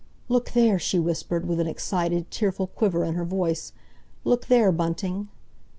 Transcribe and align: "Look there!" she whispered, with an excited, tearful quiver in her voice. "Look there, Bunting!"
"Look 0.29 0.53
there!" 0.53 0.79
she 0.79 0.97
whispered, 0.97 1.45
with 1.47 1.59
an 1.59 1.67
excited, 1.67 2.31
tearful 2.31 2.65
quiver 2.65 3.03
in 3.03 3.13
her 3.13 3.23
voice. 3.23 3.71
"Look 4.23 4.47
there, 4.47 4.71
Bunting!" 4.71 5.27